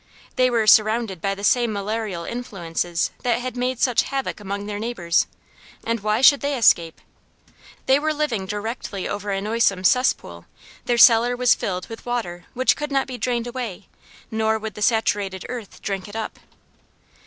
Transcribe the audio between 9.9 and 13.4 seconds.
pool; their cellar was filled with water which could not be